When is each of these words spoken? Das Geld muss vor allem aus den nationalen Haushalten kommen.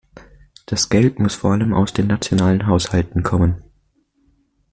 Das 0.65 0.89
Geld 0.89 1.19
muss 1.19 1.35
vor 1.35 1.51
allem 1.51 1.75
aus 1.75 1.93
den 1.93 2.07
nationalen 2.07 2.65
Haushalten 2.65 3.21
kommen. 3.21 3.63